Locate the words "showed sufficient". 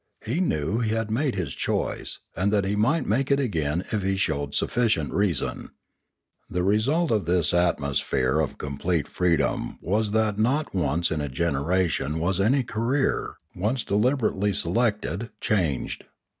4.17-5.13